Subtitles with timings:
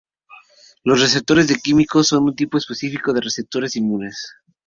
[0.83, 4.33] Los receptores de quimiocinas son un tipo específico de receptores inmunes.